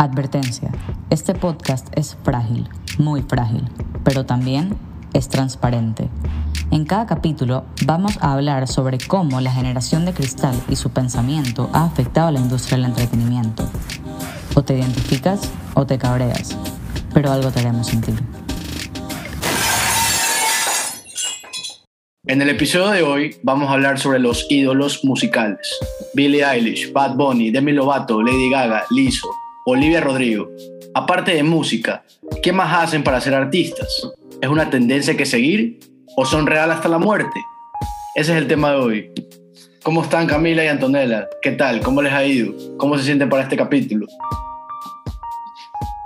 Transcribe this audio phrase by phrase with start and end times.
[0.00, 0.70] Advertencia,
[1.10, 2.66] este podcast es frágil,
[2.96, 3.68] muy frágil,
[4.02, 4.74] pero también
[5.12, 6.08] es transparente.
[6.70, 11.68] En cada capítulo vamos a hablar sobre cómo la generación de cristal y su pensamiento
[11.74, 13.68] ha afectado a la industria del entretenimiento.
[14.54, 15.42] O te identificas
[15.74, 16.56] o te cabreas,
[17.12, 18.14] pero algo te haremos sentir.
[22.24, 25.78] En el episodio de hoy vamos a hablar sobre los ídolos musicales.
[26.14, 29.28] Billie Eilish, Bad Bunny, Demi Lovato, Lady Gaga, Lizzo,
[29.70, 30.50] Olivia Rodrigo.
[30.94, 32.02] Aparte de música,
[32.42, 33.88] ¿qué más hacen para ser artistas?
[34.40, 35.78] ¿Es una tendencia que seguir
[36.16, 37.40] o son real hasta la muerte?
[38.16, 39.12] Ese es el tema de hoy.
[39.84, 41.28] ¿Cómo están Camila y Antonella?
[41.40, 41.82] ¿Qué tal?
[41.82, 42.52] ¿Cómo les ha ido?
[42.78, 44.08] ¿Cómo se sienten para este capítulo?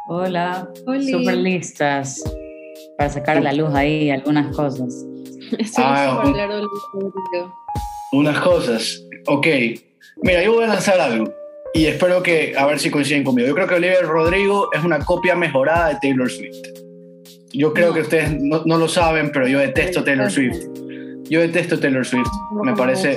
[0.09, 0.69] Hola,
[1.11, 2.23] súper listas
[2.99, 4.95] para sacar a la luz ahí algunas cosas.
[5.79, 6.23] Ah,
[8.13, 9.01] unas cosas.
[9.27, 9.47] Ok.
[10.23, 11.33] Mira, yo voy a lanzar algo
[11.77, 13.49] y espero que, a ver si coinciden conmigo.
[13.49, 16.69] Yo creo que Olivia Rodrigo es una copia mejorada de Taylor Swift.
[17.53, 20.57] Yo creo que ustedes no, no, lo saben, pero yo detesto Taylor Swift.
[21.29, 22.31] Yo detesto Taylor Swift.
[22.63, 23.17] Me parece,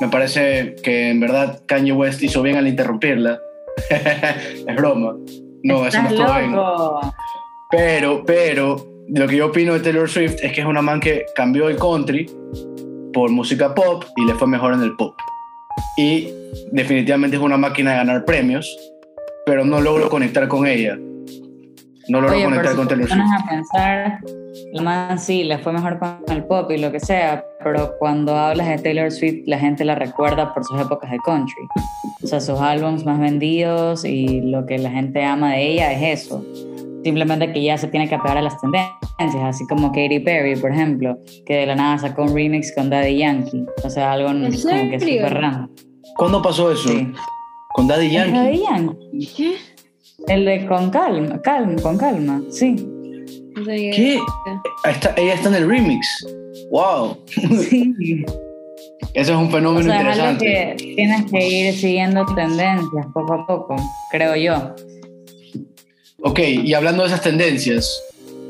[0.00, 3.38] me parece que en verdad Kanye West hizo bien al interrumpirla.
[3.90, 5.14] es broma.
[5.62, 6.54] No, eso no estuvo bien.
[7.70, 11.26] Pero, pero, lo que yo opino de Taylor Swift es que es una man que
[11.34, 12.30] cambió el country
[13.12, 15.14] por música pop y le fue mejor en el pop
[15.96, 16.28] y
[16.72, 18.76] definitivamente es una máquina de ganar premios,
[19.46, 20.98] pero no logro conectar con ella.
[22.08, 23.20] No logro conectar con Taylor Swift.
[23.20, 24.20] a pensar,
[24.72, 28.36] la man sí, le fue mejor con el pop y lo que sea, pero cuando
[28.36, 31.66] hablas de Taylor Swift, la gente la recuerda por sus épocas de country.
[32.22, 36.24] O sea, sus álbumes más vendidos y lo que la gente ama de ella es
[36.24, 36.44] eso.
[37.06, 40.72] Simplemente que ya se tiene que apegar a las tendencias, así como Katy Perry, por
[40.72, 43.64] ejemplo, que de la nada sacó un remix con Daddy Yankee.
[43.84, 45.68] O sea, algo como que súper raro.
[46.16, 46.90] ¿Cuándo pasó eso?
[47.74, 48.36] ¿Con Daddy Yankee?
[48.36, 49.34] Daddy Yankee?
[49.36, 49.56] ¿Qué?
[50.26, 52.74] El de Con Calma, calma, con calma, sí.
[53.64, 54.18] ¿Qué?
[55.16, 56.26] ella está en el remix.
[56.72, 57.18] ¡Wow!
[57.28, 57.94] Sí.
[59.14, 60.72] Eso es un fenómeno interesante.
[60.72, 63.76] Es que tienes que ir siguiendo tendencias poco a poco,
[64.10, 64.74] creo yo.
[66.20, 68.02] Ok, y hablando de esas tendencias,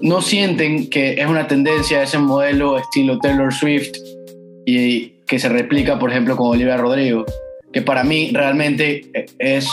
[0.02, 3.92] ¿no sienten que es una tendencia ese modelo estilo Taylor Swift
[4.64, 7.24] y que se replica, por ejemplo, con Olivia Rodrigo?
[7.76, 9.02] que para mí realmente
[9.38, 9.68] es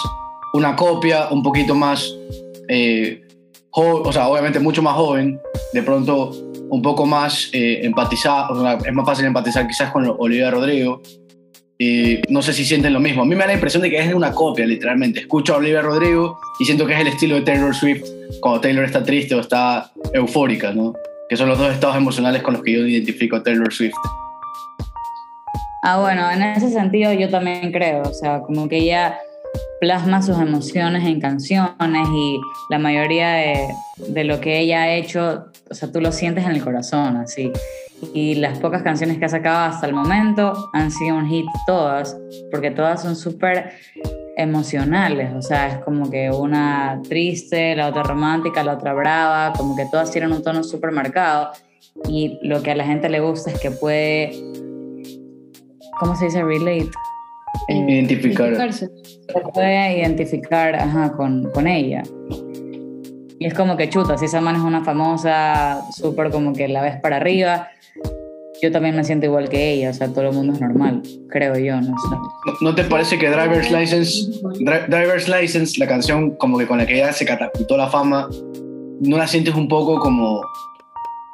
[0.54, 2.14] una copia un poquito más,
[2.68, 3.22] eh,
[3.72, 5.40] o sea, obviamente mucho más joven,
[5.72, 6.32] de pronto
[6.70, 11.02] un poco más eh, empatizado, es más fácil empatizar quizás con Olivia Rodrigo.
[11.86, 13.24] Y no sé si sienten lo mismo.
[13.24, 15.20] A mí me da la impresión de que es una copia, literalmente.
[15.20, 18.06] Escucho a Olivia Rodrigo y siento que es el estilo de Taylor Swift
[18.40, 20.94] cuando Taylor está triste o está eufórica, ¿no?
[21.28, 23.96] Que son los dos estados emocionales con los que yo identifico a Taylor Swift.
[25.84, 29.18] Ah, bueno, en ese sentido yo también creo, o sea, como que ella
[29.84, 32.40] plasma sus emociones en canciones y
[32.70, 33.68] la mayoría de,
[33.98, 37.52] de, lo que ella ha hecho, o sea, tú lo sientes en el corazón, así.
[38.14, 42.18] Y las pocas canciones que ha sacado hasta el momento han sido un hit todas,
[42.50, 43.74] porque todas son súper
[44.38, 49.76] emocionales, o sea, es como que una triste, la otra romántica, la otra brava, como
[49.76, 51.52] que todas tienen un tono súper marcado
[52.08, 54.32] y lo que a la gente le gusta es que puede
[56.00, 56.42] ¿cómo se dice?
[56.42, 56.90] Relate.
[57.68, 58.74] Eh, identificar.
[58.74, 58.90] Se
[59.54, 62.04] puede identificar ajá, con, con ella.
[63.40, 66.82] Y es como que chuta, si esa mano es una famosa, súper como que la
[66.82, 67.70] ves para arriba,
[68.62, 71.58] yo también me siento igual que ella, o sea, todo el mundo es normal, creo
[71.58, 72.16] yo, no sé.
[72.62, 74.32] ¿No, te parece que Driver's License,
[74.88, 78.30] Driver's License, la canción como que con la que ella se catapultó la fama,
[79.02, 80.42] no la sientes un poco como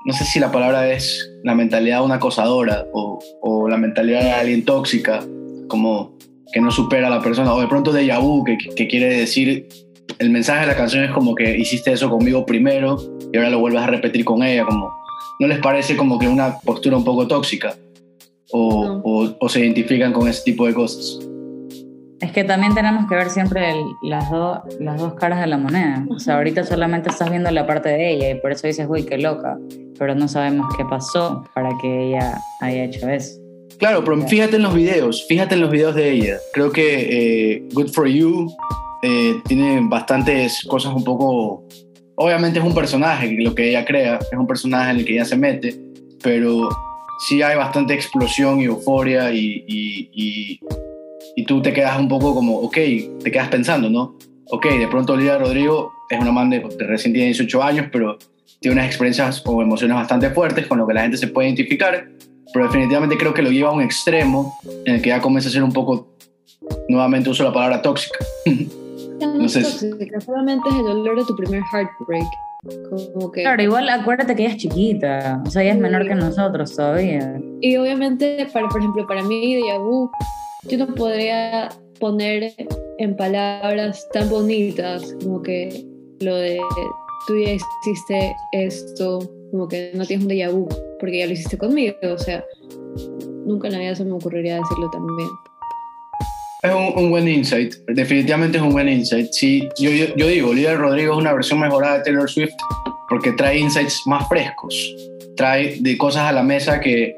[0.05, 4.21] no sé si la palabra es la mentalidad de una acosadora o, o, la mentalidad
[4.21, 5.23] de alguien tóxica,
[5.69, 6.17] como
[6.51, 9.69] que no supera a la persona, o de pronto de vu, que, que, quiere decir,
[10.17, 12.97] el mensaje de la canción es como que hiciste eso conmigo primero
[13.31, 14.91] y ahora lo vuelves a repetir con ella, como,
[15.39, 17.75] ¿no les parece como que una postura un poco tóxica?
[18.51, 21.19] O, o, o se identifican con ese tipo de cosas.
[22.19, 24.29] Es que también tenemos que ver siempre las,
[24.79, 26.05] las dos caras de la moneda.
[26.09, 29.05] O sea, ahorita solamente estás viendo la parte de ella y por eso dices, uy,
[29.05, 29.57] qué loca.
[29.97, 33.39] Pero no sabemos qué pasó para que ella haya hecho eso.
[33.79, 36.37] Claro, pero fíjate en los videos, fíjate en los videos de ella.
[36.53, 38.53] Creo que eh, Good for You
[39.01, 41.63] eh, tiene bastantes cosas un poco...
[42.15, 45.25] Obviamente es un personaje, lo que ella crea, es un personaje en el que ella
[45.25, 45.73] se mete,
[46.21, 46.67] pero
[47.27, 50.59] sí hay bastante explosión y euforia y
[51.39, 52.77] y tú te quedas un poco como, ok,
[53.23, 54.17] te quedas pensando, ¿no?
[54.51, 58.17] Ok, de pronto Olivia Rodrigo es una man de, recién tiene 18 años, pero
[58.59, 62.09] tiene unas experiencias o emociones bastante fuertes con lo que la gente se puede identificar,
[62.53, 65.51] pero definitivamente creo que lo lleva a un extremo en el que ya comienza a
[65.51, 66.07] ser un poco,
[66.87, 68.17] nuevamente uso la palabra tóxica.
[69.19, 72.27] no es tóxica, solamente es el dolor de tu primer heartbreak.
[73.13, 73.43] Como que...
[73.43, 77.39] Claro, igual acuérdate que ella es chiquita, o sea, ella es menor que nosotros todavía.
[77.61, 80.11] Y obviamente, para, por ejemplo, para mí, de Yabu,
[80.69, 81.69] yo no podría
[81.99, 82.53] poner
[82.97, 85.85] en palabras tan bonitas como que
[86.19, 86.59] lo de
[87.27, 89.19] tú ya hiciste esto,
[89.51, 90.67] como que no tienes un déjà vu,
[90.99, 92.43] porque ya lo hiciste conmigo, o sea,
[93.45, 95.29] nunca en la vida se me ocurriría decirlo también.
[96.61, 99.31] Es un, buen insight, definitivamente es un buen insight.
[99.31, 102.53] Sí, yo, yo, digo, Olivia Rodrigo es una versión mejorada de Taylor Swift
[103.07, 104.75] porque trae insights más frescos,
[105.37, 107.17] trae de cosas a la mesa que,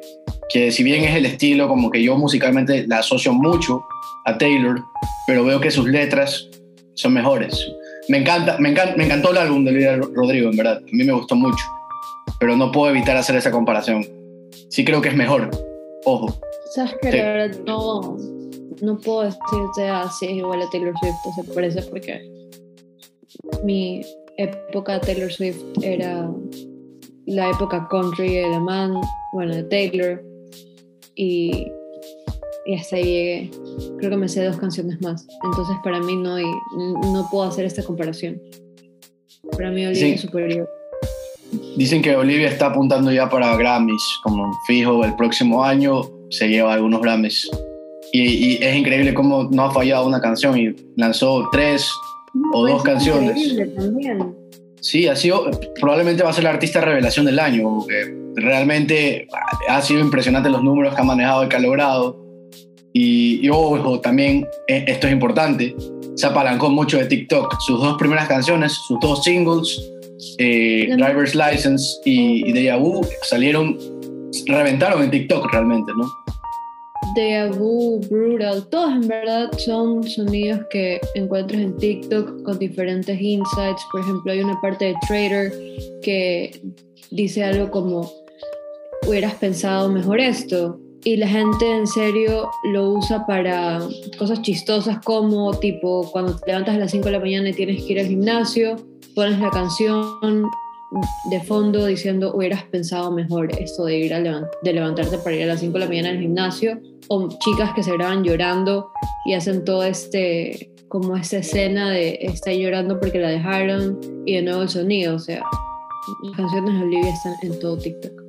[0.50, 3.84] que si bien es el estilo como que yo musicalmente la asocio mucho
[4.25, 4.84] a Taylor,
[5.25, 6.48] pero veo que sus letras
[6.94, 7.68] son mejores.
[8.10, 10.77] Me encanta, me encanta, me encantó el álbum de Olivia Rodrigo, en verdad.
[10.77, 11.63] A mí me gustó mucho,
[12.41, 14.03] pero no puedo evitar hacer esa comparación.
[14.69, 15.51] Sí creo que es mejor.
[16.05, 16.33] Ojo.
[16.73, 18.17] Sabes que la verdad no
[18.81, 22.19] no puedo decirte así es igual a Taylor Swift, o se parece porque
[23.63, 24.01] mi
[24.38, 26.27] época Taylor Swift era
[27.27, 28.99] la época country de la man,
[29.33, 30.23] bueno, de Taylor,
[31.13, 31.67] y,
[32.65, 33.51] y hasta ahí llegué.
[33.99, 36.45] Creo que me sé dos canciones más, entonces para mí no, hay,
[36.75, 38.41] no puedo hacer esta comparación.
[39.51, 40.67] Para mí Olivia es superior.
[41.75, 46.74] Dicen que Olivia está apuntando ya para Grammys, como fijo, el próximo año se lleva
[46.74, 47.50] algunos Grammys.
[48.13, 51.89] Y, es increíble cómo no ha fallado una canción y lanzó tres
[52.53, 53.56] o dos canciones.
[53.75, 54.36] También.
[54.81, 55.50] Sí, ha sido,
[55.80, 59.27] probablemente va a ser la artista revelación del año, porque realmente
[59.69, 62.18] ha sido impresionante los números que ha manejado y que ha logrado.
[62.94, 65.75] Y, ojo, también eh, esto es importante,
[66.15, 67.59] se apalancó mucho de TikTok.
[67.62, 69.92] Sus dos primeras canciones, sus dos singles,
[70.38, 73.77] eh, Driver's License y, y Deja Vu, salieron,
[74.47, 76.06] reventaron en TikTok realmente, ¿no?
[77.13, 83.85] de Vu, Brutal, todos en verdad son sonidos que encuentras en TikTok con diferentes insights.
[83.91, 85.51] Por ejemplo, hay una parte de Trader
[86.01, 86.62] que
[87.12, 88.12] dice algo como,
[89.07, 90.79] hubieras pensado mejor esto.
[91.03, 93.79] Y la gente en serio lo usa para
[94.19, 97.83] cosas chistosas como tipo cuando te levantas a las 5 de la mañana y tienes
[97.83, 98.75] que ir al gimnasio,
[99.16, 100.50] pones la canción
[101.30, 105.48] de fondo diciendo hubieras pensado mejor esto de ir a de levantarte para ir a
[105.48, 108.92] las 5 de la mañana al gimnasio o chicas que se graban llorando
[109.25, 114.42] y hacen todo este como esta escena de está llorando porque la dejaron y de
[114.42, 115.42] nuevo el sonido o sea
[116.24, 118.22] las canciones de Olivia están en todo TikTok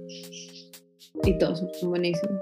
[1.24, 2.36] y todos son buenísimos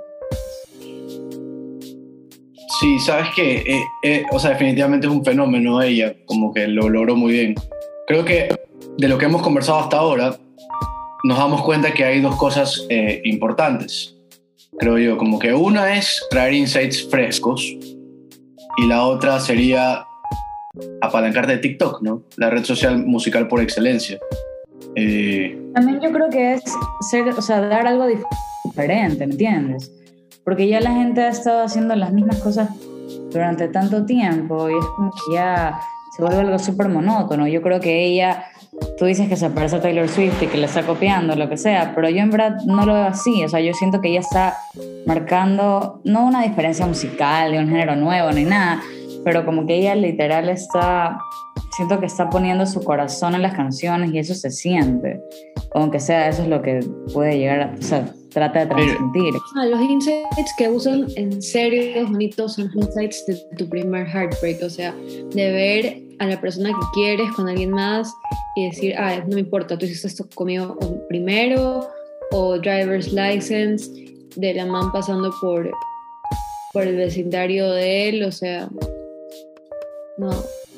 [2.81, 6.89] Sí, sabes que, eh, eh, o sea, definitivamente es un fenómeno ella, como que lo
[6.89, 7.55] logró muy bien.
[8.11, 8.49] Creo que
[8.99, 10.35] de lo que hemos conversado hasta ahora,
[11.23, 14.17] nos damos cuenta que hay dos cosas eh, importantes,
[14.81, 20.05] creo yo, como que una es traer insights frescos y la otra sería
[21.01, 22.25] apalancarte de TikTok, ¿no?
[22.37, 24.19] La red social musical por excelencia.
[24.97, 26.63] Eh, También yo creo que es
[27.13, 28.09] ser, o sea, dar algo
[28.65, 29.93] diferente, ¿me entiendes?
[30.43, 32.71] Porque ya la gente ha estado haciendo las mismas cosas
[33.31, 35.81] durante tanto tiempo y es como que ya
[36.29, 37.47] se vuelve algo súper monótono.
[37.49, 38.45] Yo creo que ella
[38.99, 41.57] tú dices que se parece a Taylor Swift y que le está copiando, lo que
[41.57, 43.45] sea, pero yo en verdad no lo veo así.
[43.45, 44.57] O sea, yo siento que ella está
[45.07, 48.81] marcando no una diferencia musical de un género nuevo ni nada,
[49.25, 51.19] pero como que ella literal está,
[51.77, 55.21] siento que está poniendo su corazón en las canciones y eso se siente.
[55.75, 56.81] Aunque sea, eso es lo que
[57.13, 59.35] puede llegar a, o sea, trata de transmitir.
[59.57, 64.71] Ah, los insights que usan en serio bonitos son insights de tu primer heartbreak, o
[64.71, 64.95] sea,
[65.33, 68.15] de ver a la persona que quieres con alguien más
[68.55, 71.89] y decir, ah, no me importa, tú hiciste esto conmigo primero,
[72.33, 73.91] o driver's license
[74.37, 75.71] de la man pasando por,
[76.73, 78.69] por el vecindario de él, o sea,
[80.19, 80.31] no,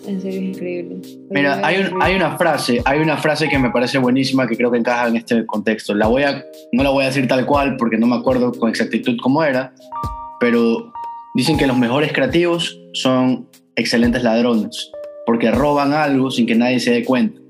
[0.06, 0.96] en serio es increíble.
[1.30, 4.78] Mira, hay, hay, una frase, hay una frase que me parece buenísima que creo que
[4.78, 5.92] encaja en este contexto.
[5.92, 8.70] La voy a, no la voy a decir tal cual porque no me acuerdo con
[8.70, 9.74] exactitud cómo era,
[10.38, 10.92] pero
[11.34, 14.92] dicen que los mejores creativos son excelentes ladrones
[15.26, 17.40] porque roban algo sin que nadie se dé cuenta.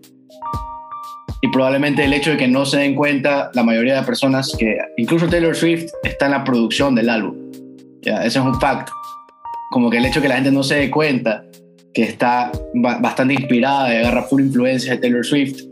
[1.44, 4.78] Y probablemente el hecho de que no se den cuenta la mayoría de personas que,
[4.96, 7.34] incluso Taylor Swift, está en la producción del álbum.
[8.00, 8.24] ¿ya?
[8.24, 8.90] Ese es un fact.
[9.72, 11.44] Como que el hecho de que la gente no se dé cuenta
[11.92, 15.62] que está bastante inspirada y agarra full influencia de Taylor Swift,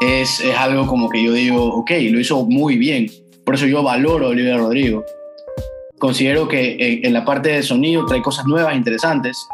[0.00, 3.06] es, es algo como que yo digo, ok, lo hizo muy bien.
[3.44, 5.04] Por eso yo valoro a Olivia Rodrigo.
[5.98, 9.46] Considero que en, en la parte de sonido trae cosas nuevas, interesantes,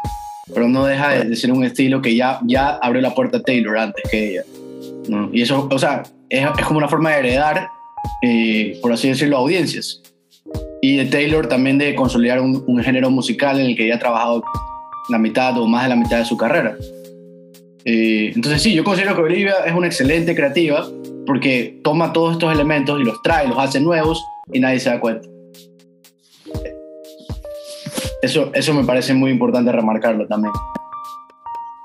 [0.53, 3.77] pero no deja de, ser un estilo que ya, ya abrió la puerta a Taylor
[3.77, 4.43] antes que ella.
[5.31, 7.67] Y eso, o sea, es, es como una forma de heredar,
[8.21, 10.01] eh, por así decirlo, audiencias.
[10.81, 13.99] Y de Taylor también de consolidar un, un, género musical en el que ella ha
[13.99, 14.43] trabajado
[15.09, 16.75] la mitad o más de la mitad de su carrera.
[17.85, 20.87] Eh, entonces sí, yo considero que Olivia es una excelente creativa
[21.25, 24.99] porque toma todos estos elementos y los trae, los hace nuevos y nadie se da
[24.99, 25.27] cuenta.
[28.23, 30.53] Eso, eso me parece muy importante remarcarlo también.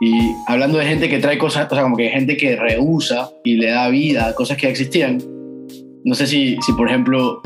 [0.01, 3.57] Y hablando de gente que trae cosas, o sea, como que gente que rehúsa y
[3.57, 5.19] le da vida a cosas que existían,
[6.05, 7.43] no sé si, si por ejemplo,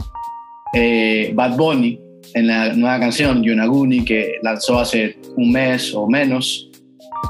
[0.74, 1.98] eh, Bad Bunny,
[2.34, 6.70] en la nueva canción Yonaguni, que lanzó hace un mes o menos,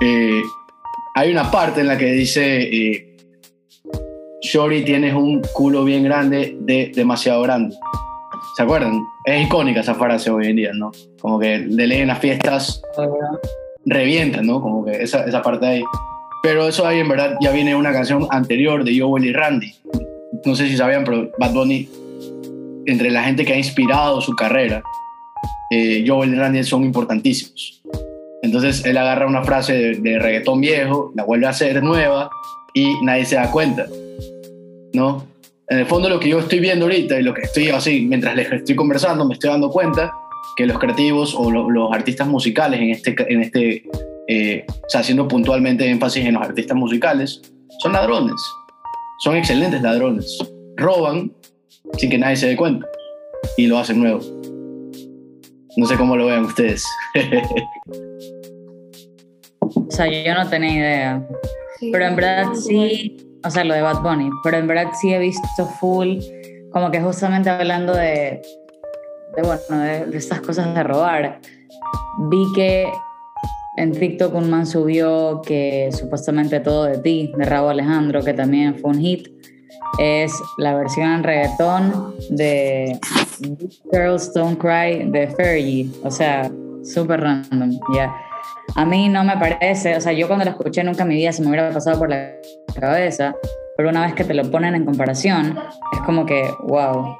[0.00, 0.42] eh,
[1.14, 3.16] hay una parte en la que dice, eh,
[4.42, 7.76] Shori, tienes un culo bien grande, de demasiado grande.
[8.56, 9.06] ¿Se acuerdan?
[9.25, 10.92] Es icónica esa frase hoy en día, ¿no?
[11.21, 12.82] Como que de ley en las fiestas
[13.87, 14.61] revienta, ¿no?
[14.61, 15.85] Como que esa, esa parte ahí.
[16.42, 19.73] Pero eso ahí en verdad ya viene una canción anterior de Joel y Randy.
[20.44, 21.88] No sé si sabían, pero Bad Bunny,
[22.87, 24.82] entre la gente que ha inspirado su carrera,
[25.71, 27.80] eh, Joel y Randy son importantísimos.
[28.42, 32.28] Entonces él agarra una frase de, de, reggaetón viejo, la vuelve a hacer nueva
[32.75, 33.87] y nadie se da cuenta,
[34.92, 35.31] ¿no?
[35.72, 38.36] En el fondo lo que yo estoy viendo ahorita y lo que estoy así, mientras
[38.36, 40.12] les estoy conversando, me estoy dando cuenta
[40.54, 43.84] que los creativos o lo, los artistas musicales en este, en este
[44.28, 47.40] eh, o sea, haciendo puntualmente énfasis en los artistas musicales,
[47.78, 48.34] son ladrones,
[49.20, 51.32] son excelentes ladrones, roban
[51.96, 52.86] sin que nadie se dé cuenta
[53.56, 54.20] y lo hacen nuevo.
[55.78, 56.84] No sé cómo lo vean ustedes.
[59.58, 61.26] o sea, yo no tenía idea.
[61.80, 65.12] Sí, pero en verdad sí, o sea, lo de Bad Bunny, pero en verdad sí
[65.12, 66.18] he visto full,
[66.72, 68.42] como que justamente hablando de,
[69.37, 71.40] de bueno, de, de estas cosas de robar.
[72.30, 72.92] Vi que
[73.76, 78.78] en TikTok un man subió que supuestamente todo de ti, de Rabo Alejandro, que también
[78.78, 79.28] fue un hit,
[79.99, 82.99] es la versión en reggaetón de
[83.90, 85.90] Girls Don't Cry de Fergie.
[86.02, 86.50] O sea,
[86.84, 88.14] súper random, ya.
[88.75, 91.32] A mí no me parece, o sea, yo cuando la escuché nunca en mi vida
[91.32, 92.32] se me hubiera pasado por la
[92.72, 93.34] cabeza,
[93.76, 95.58] pero una vez que te lo ponen en comparación,
[95.92, 97.16] es como que, wow.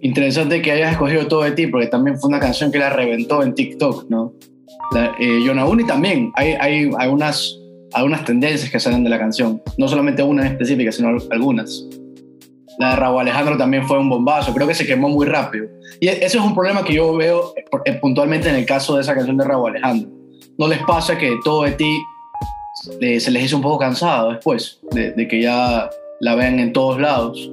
[0.00, 3.42] Interesante que hayas escogido todo de ti, porque también fue una canción que la reventó
[3.42, 4.32] en TikTok, ¿no?
[4.92, 7.58] La, eh, Yonaguni también, hay, hay algunas,
[7.92, 11.84] algunas tendencias que salen de la canción, no solamente una en específica, sino algunas.
[12.78, 15.66] La de Raúl Alejandro también fue un bombazo, creo que se quemó muy rápido.
[16.00, 17.52] Y ese es un problema que yo veo
[17.84, 20.08] eh, puntualmente en el caso de esa canción de Raúl Alejandro.
[20.56, 22.02] ¿No les pasa que todo de ti
[23.00, 26.72] eh, se les hizo un poco cansado después, de, de, que ya la vean en
[26.72, 27.50] todos lados?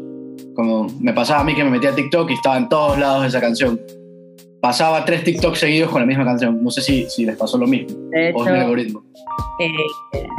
[0.55, 3.25] Como me pasaba a mí que me metía a TikTok y estaba en todos lados
[3.25, 3.79] esa canción.
[4.61, 6.63] Pasaba tres TikToks seguidos con la misma canción.
[6.63, 7.95] No sé si, si les pasó lo mismo.
[8.09, 9.03] De o es el algoritmo.
[9.59, 9.69] Eh,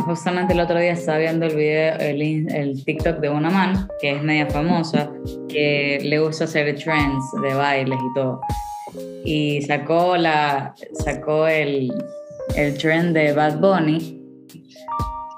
[0.05, 4.13] justamente el otro día estaba viendo el video, el, el, TikTok de una man, que
[4.13, 5.11] es media famosa,
[5.49, 8.41] que le gusta hacer trends de bailes y todo.
[9.25, 11.93] Y sacó, la, sacó el,
[12.57, 14.18] el trend de Bad Bunny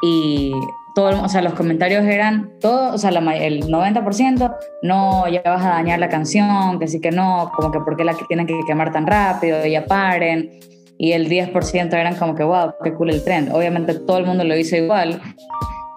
[0.02, 0.52] y
[0.94, 5.64] todo, o sea, los comentarios eran todo, o sea, la, el 90%, no, ya vas
[5.64, 8.46] a dañar la canción, que sí que no, como que por qué la que tienen
[8.46, 10.50] que quemar tan rápido, ya paren.
[10.98, 13.54] Y el 10% eran como que, wow, qué cool el trend.
[13.54, 15.20] Obviamente todo el mundo lo hizo igual,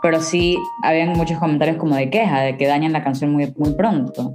[0.01, 3.74] pero sí habían muchos comentarios como de queja, de que dañan la canción muy, muy
[3.74, 4.33] pronto.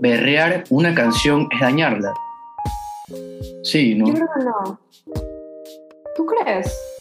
[0.00, 2.12] Berrear una canción es dañarla.
[3.64, 4.06] Sí, ¿no?
[4.06, 4.78] Yo creo que no.
[6.14, 6.93] ¿Tú crees?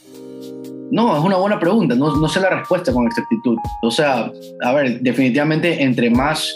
[0.94, 3.58] No, es una buena pregunta, no, sé la respuesta con exactitud.
[3.82, 4.32] O sea,
[4.64, 6.56] a ver, definitivamente entre más,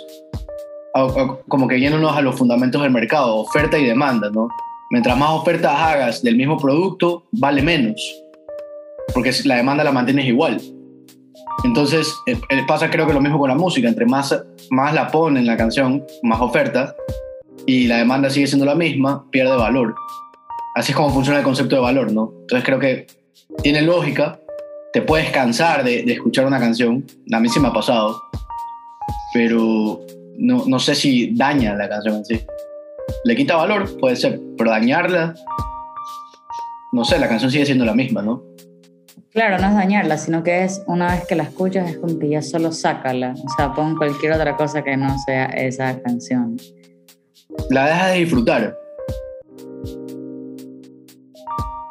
[1.48, 4.48] como que yéndonos a los fundamentos del mercado, oferta y demanda, ¿no?
[4.92, 8.00] Mientras más ofertas hagas del mismo producto, vale menos,
[9.12, 10.62] porque la demanda la mantienes igual.
[11.64, 12.14] Entonces,
[12.68, 14.40] pasa creo que lo mismo con la música, entre más,
[14.70, 16.96] más la ponen la canción, más oferta,
[17.66, 19.96] y la demanda sigue siendo la misma, pierde valor.
[20.76, 22.32] Así es como funciona el concepto de valor, ¿no?
[22.42, 23.08] Entonces creo que
[23.64, 24.40] tiene lógica,
[24.94, 28.22] te puedes cansar de, de, escuchar una canción, a mí sí me ha pasado,
[29.34, 30.02] pero
[30.38, 32.46] no, no, sé si daña la canción en sí.
[33.24, 35.36] Le quita valor, puede ser, pero dañarla,
[36.92, 38.44] no sé, la canción sigue siendo la misma, ¿no?
[39.32, 42.30] Claro, no es dañarla, sino que es una vez que la escuchas es como que
[42.30, 46.58] ya solo sácala, o sea, pon cualquier otra cosa que no sea esa canción.
[47.70, 48.78] La dejas de disfrutar.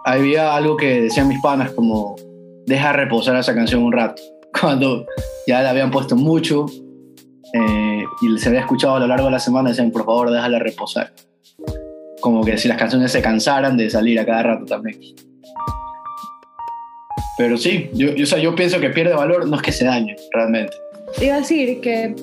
[0.07, 2.15] Había algo que decían mis panas como
[2.65, 4.23] deja reposar esa canción un rato
[4.61, 5.05] cuando
[5.47, 6.67] ya la habían puesto mucho
[7.53, 10.61] eh, y se había escuchado a lo largo de la semana decían por favor déjala
[10.61, 11.13] reposar
[12.21, 14.99] como que si las canciones se cansaran de salir a cada rato también.
[17.39, 19.85] Pero sí yo, yo, o sea, yo pienso que pierde valor no es que se
[19.85, 20.73] dañe realmente.
[21.21, 22.15] Iba a decir que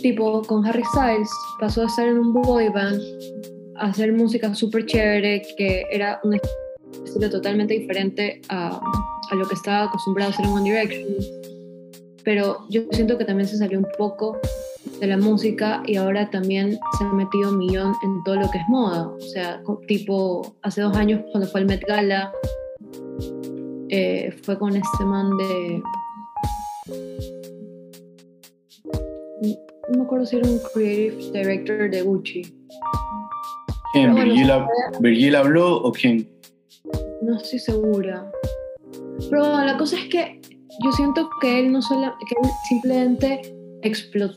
[0.00, 3.00] tipo con Harry Styles pasó a estar en un boy band
[3.76, 6.34] hacer música súper chévere, que era un
[7.04, 8.80] estilo totalmente diferente a,
[9.30, 11.16] a, lo que estaba acostumbrado a hacer en One Direction.
[12.24, 14.38] Pero yo siento que también se salió un poco
[15.00, 18.58] de la música y ahora también se ha metido un millón en todo lo que
[18.58, 19.08] es moda.
[19.08, 22.32] O sea, tipo, hace dos años cuando fue el Met Gala,
[23.88, 25.82] eh, fue con este man de...
[29.88, 32.54] No me acuerdo si era un creative director de Gucci.
[33.92, 34.14] ¿Quién?
[34.14, 34.66] Virgila,
[35.00, 36.31] ¿Virgila Blue o quién?
[37.22, 38.30] No estoy segura.
[39.30, 40.40] Pero la cosa es que
[40.82, 44.36] yo siento que él no solo, que él simplemente explotó.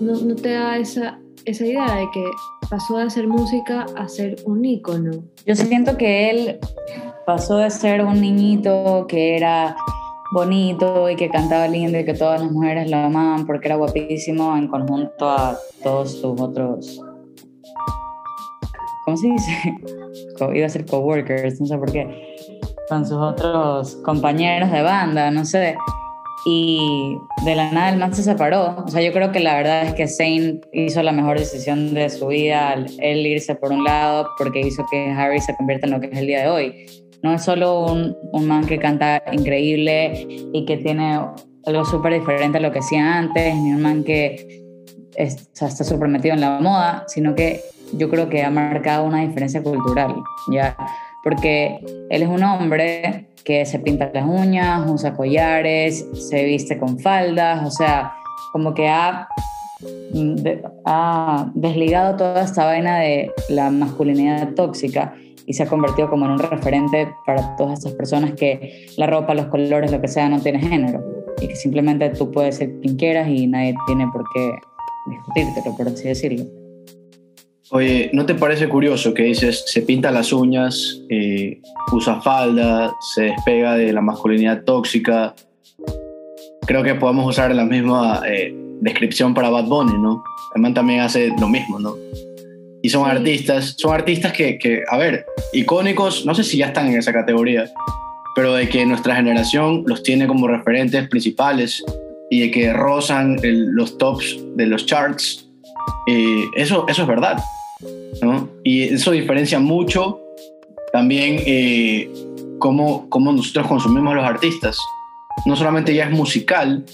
[0.00, 2.24] No, no te da esa, esa idea de que
[2.70, 5.22] pasó de hacer música a ser un ícono.
[5.44, 6.60] Yo siento que él
[7.26, 9.76] pasó de ser un niñito que era
[10.32, 14.56] bonito y que cantaba lindo y que todas las mujeres lo amaban porque era guapísimo
[14.56, 17.02] en conjunto a todos sus otros...
[19.06, 19.74] ¿Cómo se dice?
[20.54, 22.36] Iba a ser coworkers, no sé por qué.
[22.90, 25.76] Con sus otros compañeros de banda, no sé
[26.48, 28.84] y de la nada el man se separó.
[28.86, 32.08] O sea, yo creo que la verdad es que Zane hizo la mejor decisión de
[32.08, 32.86] su vida al
[33.26, 36.28] irse por un lado porque hizo que Harry se convierta en lo que es el
[36.28, 36.86] día de hoy.
[37.24, 41.18] No es solo un, un man que canta increíble y que tiene
[41.64, 44.65] algo súper diferente a lo que hacía antes, ni un man que
[45.16, 47.60] está súper metido en la moda, sino que
[47.92, 50.14] yo creo que ha marcado una diferencia cultural,
[50.50, 50.76] ¿ya?
[51.22, 51.78] Porque
[52.10, 57.64] él es un hombre que se pinta las uñas, usa collares, se viste con faldas,
[57.64, 58.12] o sea,
[58.52, 59.28] como que ha,
[60.84, 65.14] ha desligado toda esta vaina de la masculinidad tóxica
[65.46, 69.34] y se ha convertido como en un referente para todas estas personas que la ropa,
[69.34, 71.04] los colores, lo que sea, no tiene género
[71.40, 74.56] y que simplemente tú puedes ser quien quieras y nadie tiene por qué
[75.08, 76.44] discutírtelo, por así decirlo.
[77.70, 81.60] Oye, ¿no te parece curioso que dices, se pinta las uñas, eh,
[81.92, 85.34] usa falda, se despega de la masculinidad tóxica?
[86.66, 90.22] Creo que podemos usar la misma eh, descripción para Bad Bunny, ¿no?
[90.54, 91.96] El man también hace lo mismo, ¿no?
[92.82, 96.86] Y son artistas, son artistas que, que, a ver, icónicos, no sé si ya están
[96.86, 97.68] en esa categoría,
[98.36, 101.82] pero de que nuestra generación los tiene como referentes principales
[102.30, 105.48] y de que rozan los tops de los charts,
[106.08, 107.38] eh, eso, eso es verdad.
[108.64, 110.20] Y eso diferencia mucho
[110.92, 112.10] también eh,
[112.58, 114.78] cómo, cómo, nosotros consumimos a los artistas.
[115.44, 116.84] No solamente ya es musical,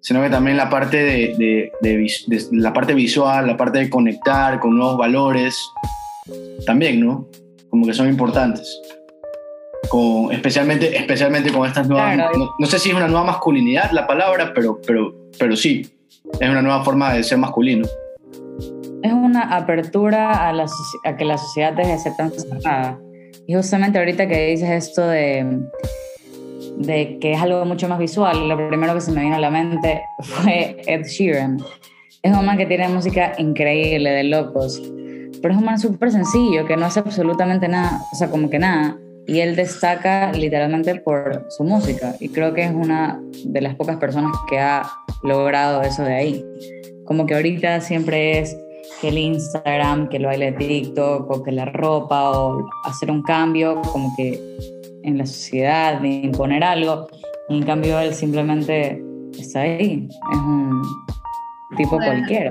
[0.00, 2.08] sino que también la parte de, de,
[2.52, 5.56] la parte visual, la parte de conectar con nuevos valores,
[6.66, 7.26] también, ¿no?
[7.70, 8.80] Como que son importantes.
[9.88, 12.16] Con, especialmente, especialmente con estas nuevas...
[12.16, 15.86] No, no, sé si es una nueva masculinidad la palabra, pero, pero, pero sí,
[16.40, 17.86] es una nueva forma de ser masculino
[19.02, 20.66] es una apertura a, la,
[21.04, 22.98] a que la sociedad deje de ser tan cerrada.
[23.46, 25.60] Y justamente ahorita que dices esto de,
[26.78, 29.50] de que es algo mucho más visual, lo primero que se me vino a la
[29.50, 31.58] mente fue Ed Sheeran.
[32.22, 34.80] Es un man que tiene música increíble, de locos,
[35.42, 38.60] pero es un man súper sencillo, que no hace absolutamente nada, o sea, como que
[38.60, 38.96] nada.
[39.26, 42.14] Y él destaca literalmente por su música.
[42.18, 44.82] Y creo que es una de las pocas personas que ha
[45.22, 46.44] logrado eso de ahí.
[47.04, 48.56] Como que ahorita siempre es
[49.00, 53.22] que el Instagram, que el baile de TikTok o que la ropa o hacer un
[53.22, 54.40] cambio como que
[55.02, 57.08] en la sociedad, de imponer algo.
[57.48, 59.02] En cambio él simplemente
[59.38, 60.08] está ahí.
[60.32, 60.82] Es un
[61.76, 62.50] tipo cualquiera.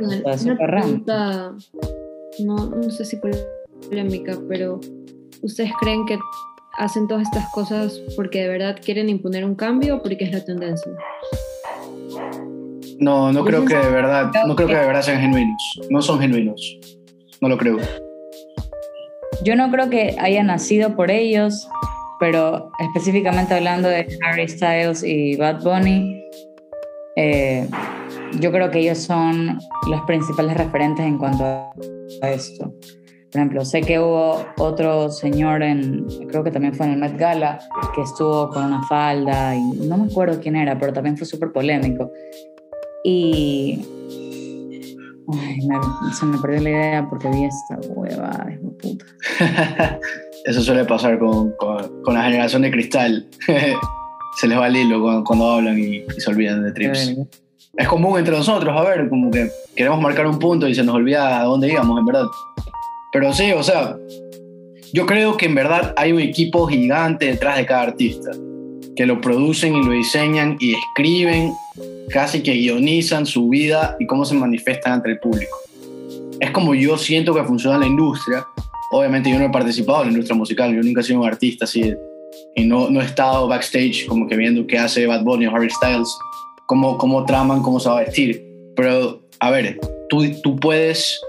[2.40, 3.18] no, no sé si
[3.88, 4.80] polémica, pero
[5.42, 6.18] ¿ustedes creen que
[6.78, 10.44] hacen todas estas cosas porque de verdad quieren imponer un cambio o porque es la
[10.44, 10.92] tendencia?
[13.00, 15.82] No, no creo que de verdad, no creo que de verdad sean genuinos.
[15.90, 16.80] No son genuinos.
[17.42, 17.78] No lo creo.
[19.44, 21.68] Yo no creo que haya nacido por ellos,
[22.20, 26.24] pero específicamente hablando de Harry Styles y Bad Bunny,
[27.16, 27.68] eh,
[28.40, 32.72] yo creo que ellos son los principales referentes en cuanto a esto.
[33.32, 37.18] Por ejemplo, sé que hubo otro señor en, creo que también fue en el Met
[37.18, 37.60] Gala,
[37.96, 41.54] que estuvo con una falda y no me acuerdo quién era, pero también fue súper
[41.54, 42.12] polémico.
[43.06, 43.80] Y.
[45.34, 49.06] Ay, se me perdió la idea porque vi esta hueva, de puta.
[50.46, 53.30] Eso suele pasar con, con, la generación de cristal.
[54.38, 57.16] se les va el hilo cuando, hablan y, se olvidan de trips.
[57.78, 60.96] Es común entre nosotros, a ver, como que queremos marcar un punto y se nos
[60.96, 62.26] olvida a dónde íbamos, en verdad.
[63.12, 63.98] Pero sí, o sea,
[64.94, 68.32] yo creo que en verdad hay un equipo gigante detrás de cada artista,
[68.96, 71.54] que lo producen y lo diseñan y escriben
[72.10, 75.58] casi que guionizan su vida y cómo se manifiestan ante el público.
[76.40, 78.46] es como yo siento que funciona la industria.
[78.92, 81.66] Obviamente yo no he participado en la industria musical, yo nunca he sido un artista
[81.66, 81.94] así
[82.56, 85.70] y no, no he estado backstage como que viendo qué hace Bad Bunny o Harry
[85.70, 86.10] Styles,
[86.66, 88.44] cómo, cómo traman, cómo se va a vestir.
[88.76, 91.20] Pero, a ver, tú, tú puedes,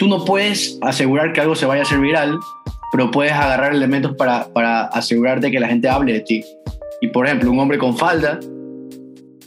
[0.00, 2.38] tú no puedes asegurar que algo se vaya a hacer viral,
[2.90, 6.42] pero puedes agarrar elementos para, para asegurarte que la gente hable de ti.
[7.02, 8.40] Y por ejemplo, un hombre con falda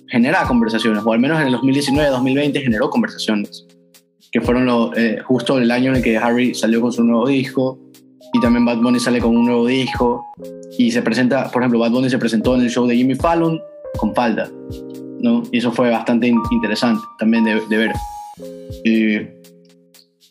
[0.07, 3.65] genera conversaciones, o al menos en el 2019-2020 generó conversaciones,
[4.31, 7.79] que fueron eh, justo el año en el que Harry salió con su nuevo disco,
[8.31, 10.23] y también Bad Bunny sale con un nuevo disco,
[10.77, 13.59] y se presenta, por ejemplo, Bad Bunny se presentó en el show de Jimmy Fallon
[13.97, 14.51] con falda,
[15.19, 15.41] ¿no?
[15.51, 17.91] Y eso fue bastante interesante también de, ver.
[18.85, 19.42] Y,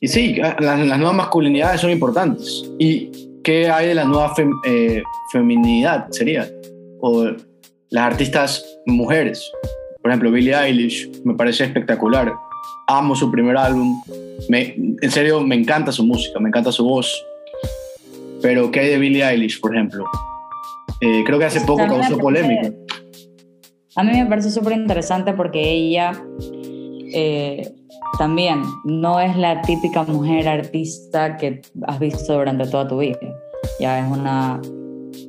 [0.02, 2.68] y sí, las, las, nuevas masculinidades son importantes.
[2.76, 3.08] ¿Y
[3.44, 4.34] qué hay de la nueva
[4.66, 6.08] eh, feminidad?
[6.10, 6.50] Sería.
[7.00, 7.30] O
[7.88, 9.48] las artistas mujeres.
[10.02, 12.32] Por ejemplo, Billie Eilish me parece espectacular.
[12.88, 14.02] Amo su primer álbum.
[14.48, 17.24] Me, en serio, me encanta su música, me encanta su voz.
[18.42, 20.04] Pero, ¿qué hay de Billie Eilish, por ejemplo?
[21.00, 22.72] Eh, creo que hace poco causó polémica.
[23.94, 26.12] A mí me parece súper interesante porque ella
[27.14, 27.72] eh,
[28.18, 33.18] también no es la típica mujer artista que has visto durante toda tu vida.
[33.80, 34.60] Ya es una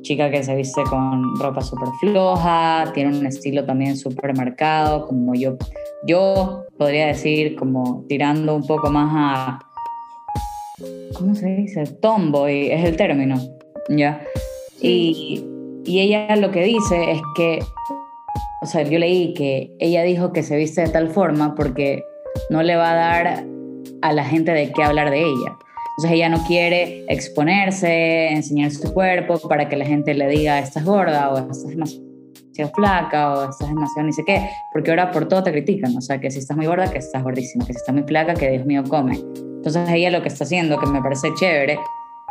[0.02, 5.34] chica que se viste con ropa súper floja, tiene un estilo también súper marcado, como
[5.34, 5.56] yo,
[6.06, 9.58] yo podría decir como tirando un poco más a,
[11.16, 11.84] ¿cómo se dice?
[11.86, 13.36] Tomboy es el término,
[13.88, 14.22] ¿ya?
[14.80, 15.44] Y,
[15.84, 17.60] y ella lo que dice es que,
[18.62, 22.02] o sea, yo leí que ella dijo que se viste de tal forma porque
[22.50, 23.44] no le va a dar
[24.02, 25.56] a la gente de qué hablar de ella.
[25.96, 30.84] Entonces ella no quiere exponerse, enseñar su cuerpo para que la gente le diga, estás
[30.84, 32.04] gorda o estás demasiado
[32.74, 36.20] flaca o estás demasiado ni sé qué, porque ahora por todo te critican, o sea,
[36.20, 38.66] que si estás muy gorda, que estás gordísima, que si estás muy flaca, que Dios
[38.66, 39.20] mío come.
[39.36, 41.78] Entonces ella lo que está haciendo, que me parece chévere,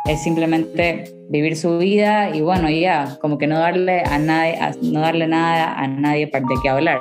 [0.06, 5.00] es simplemente vivir su vida y bueno, ya, como que no darle a nadie, no
[5.00, 7.00] darle nada a nadie de qué hablar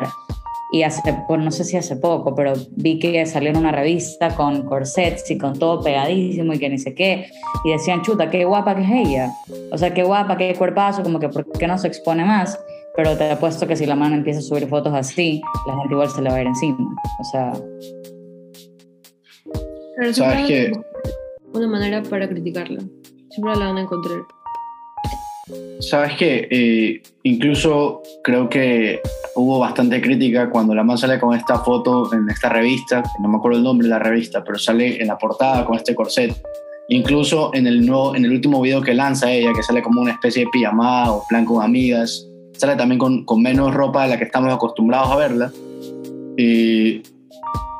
[0.73, 4.63] y hace, no sé si hace poco, pero vi que salió en una revista con
[4.63, 7.27] corsets y con todo pegadísimo y que ni sé qué,
[7.63, 9.31] y decían, chuta, qué guapa que es ella,
[9.71, 12.59] o sea, qué guapa, qué cuerpazo, como que por qué no se expone más,
[12.95, 16.09] pero te apuesto que si la mano empieza a subir fotos así, la gente igual
[16.09, 17.53] se le va a ir encima, o sea...
[20.11, 20.71] ¿Sabes qué?
[21.53, 22.81] Una manera para criticarla,
[23.29, 24.21] siempre la van a encontrar.
[25.79, 29.01] Sabes que eh, incluso creo que
[29.35, 33.37] hubo bastante crítica cuando la man sale con esta foto en esta revista, no me
[33.37, 36.33] acuerdo el nombre de la revista, pero sale en la portada con este corset.
[36.89, 40.11] Incluso en el, nuevo, en el último video que lanza ella, que sale como una
[40.11, 44.25] especie de pijamada o plan con amigas, sale también con, menos ropa de la que
[44.25, 45.51] estamos acostumbrados a verla.
[46.37, 47.01] Y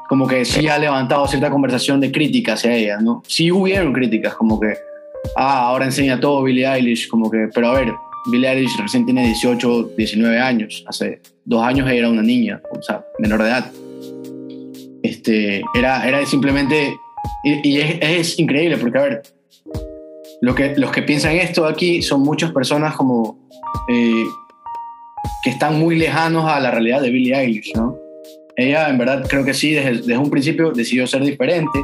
[0.09, 3.23] como que sí ha levantado cierta conversación de crítica hacia ella, ¿no?
[3.27, 4.73] Sí hubieron críticas, como que
[5.35, 7.93] ah, ahora enseña todo Billie Eilish, como que, pero a ver,
[8.31, 13.03] Billie Eilish recién tiene 18, 19 años, hace dos años era una niña, o sea,
[13.19, 13.71] menor de edad.
[15.01, 16.95] Este, era, era simplemente,
[17.43, 19.23] y, es, increíble porque, a ver,
[20.41, 23.37] lo que, los que piensan esto aquí son muchas personas como
[23.89, 24.25] eh,
[25.43, 27.97] que están muy lejanos a la realidad de Billie Eilish, ¿no?
[28.55, 31.79] Ella, en verdad, creo que sí, desde, desde un principio decidió ser diferente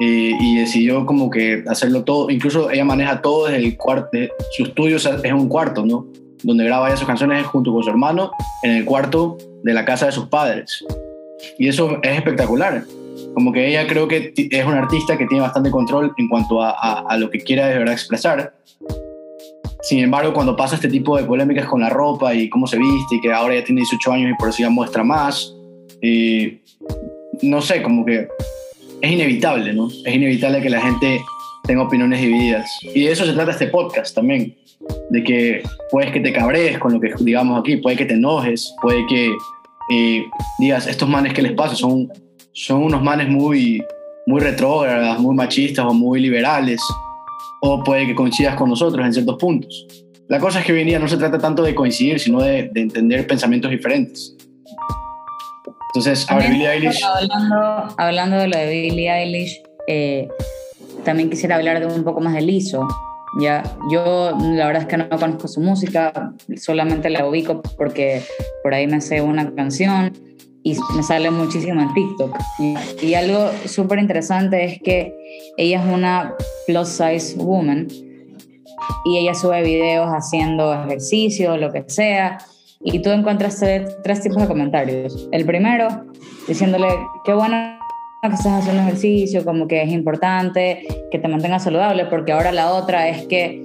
[0.00, 4.16] y decidió como que hacerlo todo, incluso ella maneja todo desde el cuarto,
[4.56, 6.06] su estudio es un cuarto, ¿no?
[6.44, 8.30] Donde graba ya sus canciones junto con su hermano
[8.62, 10.84] en el cuarto de la casa de sus padres.
[11.58, 12.84] Y eso es espectacular.
[13.34, 16.70] Como que ella creo que es una artista que tiene bastante control en cuanto a,
[17.00, 18.54] a, lo que quiera de verdad expresar.
[19.82, 23.16] Sin embargo, cuando pasa este tipo de polémicas con la ropa y cómo se viste
[23.16, 25.54] y que ahora ya tiene 18 años y por eso ya muestra más,
[26.00, 26.60] y
[27.42, 28.28] no sé, como que
[29.00, 29.88] es inevitable, ¿no?
[29.88, 31.20] Es inevitable que la gente
[31.64, 32.70] tenga opiniones divididas.
[32.82, 34.56] Y de eso se trata este podcast también,
[35.10, 38.74] de que puedes que te cabrees con lo que digamos aquí, puede que te enojes,
[38.80, 39.30] puede que
[39.90, 40.24] eh,
[40.58, 42.10] digas, estos manes que les pasa son,
[42.52, 43.82] son unos manes muy,
[44.26, 46.80] muy retrógradas, muy machistas o muy liberales,
[47.60, 49.86] o puede que coincidas con nosotros en ciertos puntos.
[50.28, 52.68] La cosa es que hoy en día no se trata tanto de coincidir, sino de,
[52.72, 54.36] de entender pensamientos diferentes.
[55.88, 57.02] Entonces, a ver, Billie Eilish.
[57.02, 60.28] Hablando, hablando de lo de Billie Eilish, eh,
[61.04, 62.86] también quisiera hablar de un poco más de Lizzo.
[63.40, 68.22] Ya, yo la verdad es que no conozco su música, solamente la ubico porque
[68.62, 70.12] por ahí me sé una canción
[70.62, 72.36] y me sale muchísimo en TikTok.
[72.58, 75.14] Y, y algo súper interesante es que
[75.56, 76.34] ella es una
[76.66, 77.86] plus size woman
[79.04, 82.38] y ella sube videos haciendo ejercicio, lo que sea,
[82.80, 83.62] y tú encuentras
[84.02, 85.28] tres tipos de comentarios.
[85.32, 85.88] El primero,
[86.46, 86.88] diciéndole,
[87.24, 87.78] qué buena
[88.22, 92.72] que estás haciendo ejercicio, como que es importante que te mantengas saludable, porque ahora la
[92.72, 93.62] otra es que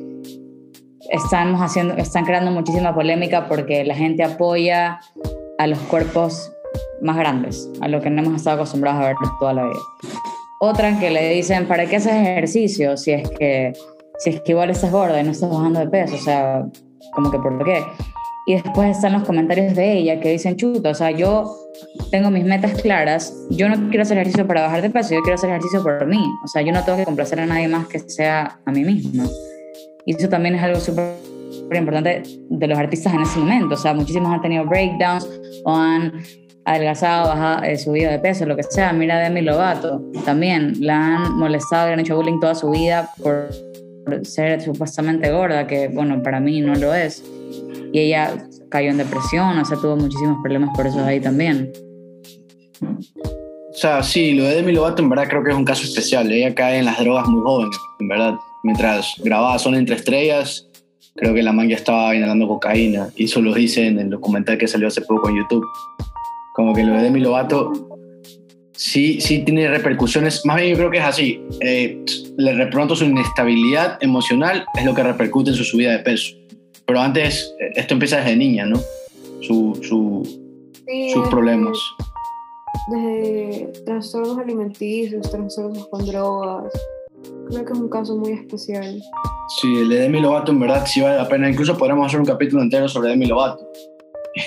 [1.09, 4.99] estamos haciendo, están creando muchísima polémica porque la gente apoya
[5.57, 6.51] a los cuerpos
[7.01, 9.79] más grandes, a lo que no hemos estado acostumbrados a ver toda la vida.
[10.59, 13.73] Otra que le dicen, ¿para qué haces ejercicio si es que,
[14.19, 16.15] si es que igual estás gorda y no estás bajando de peso?
[16.15, 16.65] O sea,
[17.13, 17.83] como que ¿por qué?
[18.45, 21.55] Y después están los comentarios de ella que dicen, chuta, o sea, yo
[22.11, 25.35] tengo mis metas claras, yo no quiero hacer ejercicio para bajar de peso, yo quiero
[25.35, 26.23] hacer ejercicio por mí.
[26.43, 29.25] O sea, yo no tengo que complacer a nadie más que sea a mí misma.
[30.05, 31.13] Y eso también es algo súper
[31.73, 33.75] importante de los artistas en ese momento.
[33.75, 35.27] O sea, muchísimos han tenido breakdowns
[35.63, 36.11] o han
[36.65, 38.91] adelgazado, bajado, eh, subido de peso, lo que sea.
[38.91, 43.49] Mira Demi Lovato, también la han molestado, le han hecho bullying toda su vida por
[44.23, 47.23] ser supuestamente gorda, que bueno, para mí no lo es
[47.93, 51.71] y ella cayó en depresión, o sea, tuvo muchísimos problemas por eso ahí también.
[52.81, 56.31] O sea, sí, lo de Demi Lovato en verdad creo que es un caso especial.
[56.31, 58.33] Ella cae en las drogas muy joven, en verdad.
[58.63, 60.67] Mientras grababa Son entre estrellas,
[61.15, 63.09] creo que la man ya estaba inhalando cocaína.
[63.15, 65.65] Y eso lo dice en el documental que salió hace poco en YouTube.
[66.55, 67.73] Como que lo de Demi Lovato
[68.71, 70.45] sí, sí tiene repercusiones.
[70.45, 71.41] Más bien yo creo que es así.
[71.61, 72.03] Eh,
[72.37, 76.42] de pronto su inestabilidad emocional es lo que repercute en su subida de peso.
[76.85, 78.79] Pero antes, esto empieza desde niña, ¿no?
[79.41, 80.23] Su, su,
[81.13, 81.77] sus problemas.
[82.91, 86.73] Desde trastornos alimenticios, trastornos con drogas.
[87.49, 89.01] Creo que es un caso muy especial.
[89.59, 91.49] Sí, el de Demi Lovato en verdad sí vale la pena.
[91.49, 93.65] Incluso podremos hacer un capítulo entero sobre Demi Lovato.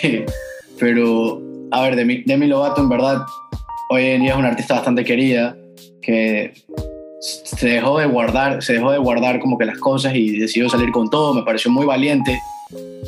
[0.79, 3.23] Pero, a ver, Demi, Demi Lovato en verdad
[3.89, 5.57] hoy en día es una artista bastante querida
[6.03, 6.53] que
[7.21, 10.91] se dejó de guardar, se dejó de guardar como que las cosas y decidió salir
[10.91, 11.35] con todo.
[11.35, 12.39] Me pareció muy valiente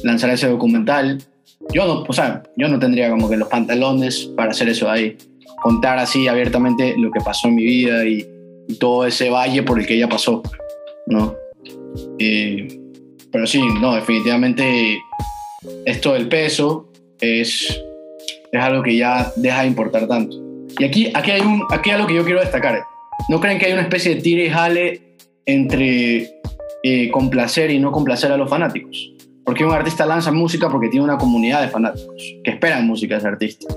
[0.03, 1.23] lanzar ese documental.
[1.73, 2.12] Yo no, o
[2.57, 5.16] yo no tendría como que los pantalones para hacer eso ahí.
[5.62, 8.27] Contar así abiertamente lo que pasó en mi vida y,
[8.79, 10.42] todo ese valle por el que ella pasó,
[11.07, 11.35] ¿no?
[13.33, 14.99] pero sí, no, definitivamente
[15.87, 16.87] esto del peso
[17.18, 17.83] es,
[18.53, 20.37] es algo que ya deja de importar tanto.
[20.79, 22.85] Y aquí, aquí, hay un, aquí hay algo que yo quiero destacar.
[23.28, 25.02] ¿No creen que hay una especie de tire y jale
[25.46, 26.40] entre
[26.83, 29.12] eh, complacer y no complacer a los fanáticos?
[29.44, 33.18] Porque un artista lanza música porque tiene una comunidad de fanáticos que esperan música de
[33.18, 33.74] ese artista.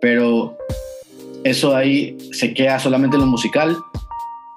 [0.00, 0.56] Pero
[1.44, 3.76] eso ahí se queda solamente en lo musical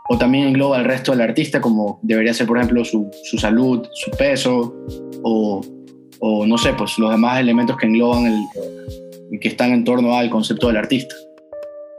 [0.09, 4.11] o también engloba el resto del artista como debería ser, por ejemplo, su, salud, su
[4.11, 4.75] peso
[5.23, 5.61] o,
[6.45, 10.67] no sé, pues los demás elementos que engloban el, que están en torno al concepto
[10.67, 11.15] del artista.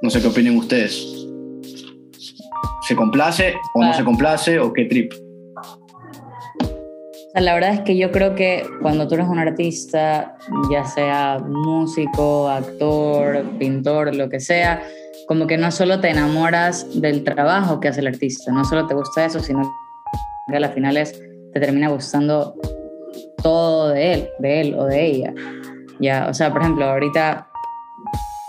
[0.02, 1.26] No sé qué opinen ustedes.
[2.82, 5.12] ¿Se complace o no se complace o qué trip?
[7.34, 10.36] la verdad es que yo creo que cuando tú eres un artista,
[10.70, 14.82] ya sea músico, actor, pintor, lo que sea,
[15.26, 18.94] como que no solo te enamoras del trabajo que hace el artista, no solo te
[18.94, 19.62] gusta eso, sino
[20.50, 21.18] que a las finales
[21.54, 22.54] te termina gustando
[23.42, 25.34] todo de él, de él o de ella.
[26.00, 27.48] Ya, o sea, por ejemplo, ahorita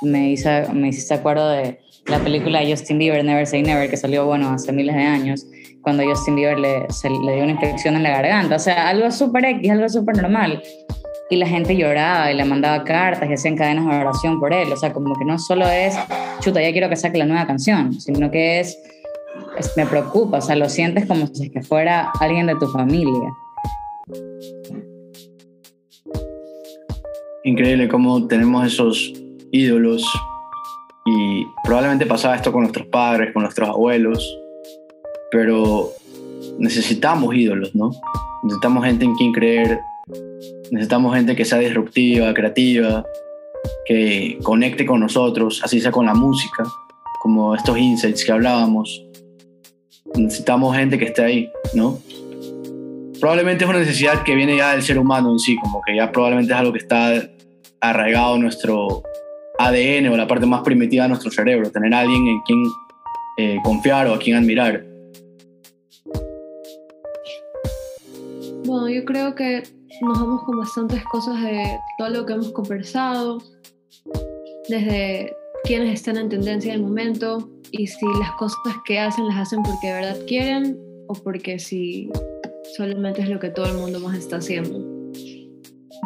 [0.01, 3.97] me, hice, me hiciste acuerdo de la película de Justin Bieber, Never Say Never, que
[3.97, 5.45] salió, bueno, hace miles de años,
[5.81, 8.55] cuando Justin Bieber le, le dio una infección en la garganta.
[8.55, 10.61] O sea, algo súper X, algo súper normal.
[11.29, 14.71] Y la gente lloraba y le mandaba cartas y hacían cadenas de oración por él.
[14.71, 15.95] O sea, como que no solo es,
[16.41, 18.77] chuta, ya quiero que saque la nueva canción, sino que es,
[19.57, 22.67] es me preocupa, o sea, lo sientes como si es que fuera alguien de tu
[22.67, 23.33] familia.
[27.45, 29.13] Increíble cómo tenemos esos
[29.51, 30.05] ídolos
[31.05, 34.37] y probablemente pasaba esto con nuestros padres, con nuestros abuelos,
[35.31, 35.91] pero
[36.57, 37.91] necesitamos ídolos, ¿no?
[38.43, 39.79] Necesitamos gente en quien creer,
[40.71, 43.05] necesitamos gente que sea disruptiva, creativa,
[43.85, 46.63] que conecte con nosotros, así sea con la música,
[47.21, 49.05] como estos insights que hablábamos.
[50.15, 51.99] Necesitamos gente que esté ahí, ¿no?
[53.19, 56.11] Probablemente es una necesidad que viene ya del ser humano en sí, como que ya
[56.11, 57.29] probablemente es algo que está
[57.79, 59.03] arraigado nuestro,
[59.67, 62.63] ADN o la parte más primitiva de nuestro cerebro, tener a alguien en quien
[63.37, 64.85] eh, confiar o a quien admirar.
[68.65, 69.63] Bueno, yo creo que
[70.01, 73.39] nos vamos con bastantes cosas de todo lo que hemos conversado,
[74.69, 79.63] desde quienes están en tendencia del momento y si las cosas que hacen las hacen
[79.63, 82.09] porque de verdad quieren o porque si
[82.75, 84.79] solamente es lo que todo el mundo más está haciendo.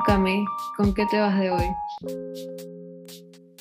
[0.06, 0.46] Cami,
[0.78, 2.77] ¿con qué te vas de hoy?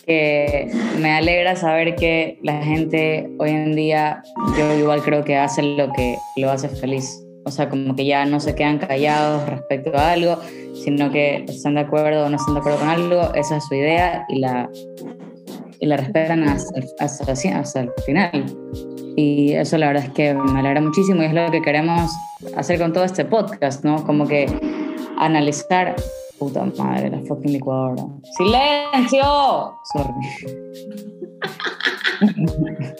[0.06, 4.22] Que me alegra saber que la gente hoy en día,
[4.56, 7.22] yo igual creo que hace lo que lo hace feliz.
[7.44, 10.38] O sea, como que ya no se quedan callados respecto a algo,
[10.74, 13.74] sino que están de acuerdo o no están de acuerdo con algo, esa es su
[13.74, 14.68] idea y la,
[15.80, 18.44] y la respetan hasta, hasta, hasta el final.
[19.16, 22.10] Y eso la verdad es que me alegra muchísimo y es lo que queremos
[22.56, 24.04] hacer con todo este podcast, ¿no?
[24.04, 24.46] Como que
[25.18, 25.96] analizar...
[26.38, 28.04] Puta madre, la fucking licuadora.
[28.36, 29.22] ¡Silencio!
[29.92, 30.12] Sorry.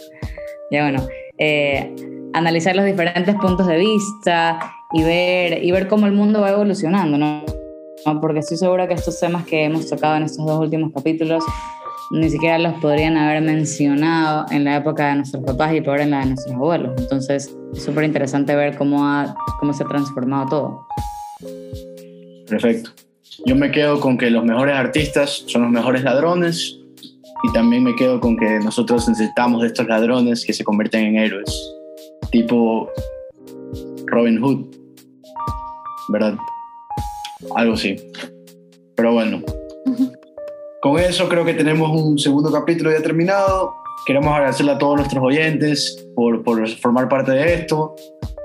[0.70, 1.06] ya bueno.
[1.38, 1.94] Eh,
[2.32, 4.58] analizar los diferentes puntos de vista
[4.92, 7.44] y ver, y ver cómo el mundo va evolucionando, ¿no?
[8.20, 11.44] Porque estoy segura que estos temas que hemos tocado en estos dos últimos capítulos
[12.10, 16.10] ni siquiera los podrían haber mencionado en la época de nuestros papás y peor en
[16.10, 16.92] la de nuestros abuelos.
[16.98, 20.86] Entonces es súper interesante ver cómo, ha, cómo se ha transformado todo.
[22.48, 22.90] Perfecto.
[23.44, 26.78] Yo me quedo con que los mejores artistas son los mejores ladrones
[27.42, 31.16] y también me quedo con que nosotros necesitamos de estos ladrones que se convierten en
[31.18, 31.74] héroes,
[32.30, 32.88] tipo
[34.06, 34.66] Robin Hood,
[36.08, 36.36] ¿verdad?
[37.54, 37.96] Algo así.
[38.96, 39.42] Pero bueno,
[40.80, 43.74] con eso creo que tenemos un segundo capítulo ya terminado.
[44.06, 47.94] Queremos agradecerle a todos nuestros oyentes por, por formar parte de esto.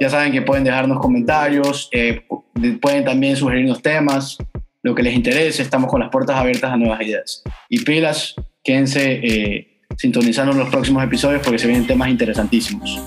[0.02, 2.22] Ya saben que pueden dejarnos comentarios, eh,
[2.82, 4.38] pueden también sugerirnos temas,
[4.84, 5.62] lo que les interese.
[5.62, 7.44] Estamos con las puertas abiertas a nuevas ideas.
[7.70, 13.02] Y pilas, quédense eh, sintonizando los próximos episodios porque se vienen temas interesantísimos.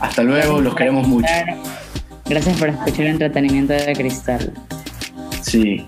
[0.00, 1.28] Hasta luego, los queremos mucho.
[2.26, 4.52] Gracias por escuchar el entretenimiento de Cristal.
[5.42, 5.86] Sí.